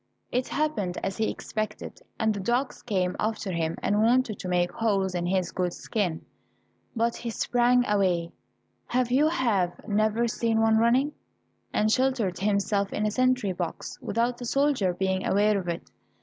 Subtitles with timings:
[0.31, 4.71] It happened as he expected, and the dogs came after him and wanted to make
[4.71, 6.25] holes in his good skin.
[6.95, 8.31] But he sprang away,
[8.87, 11.11] have you have never seen one running?
[11.71, 15.91] and sheltered himself in a sentry box without the soldier being aware of it.